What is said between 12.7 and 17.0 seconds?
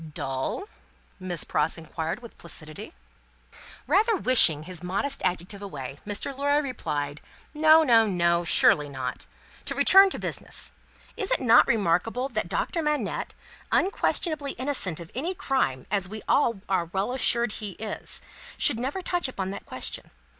Manette, unquestionably innocent of any crime as we are all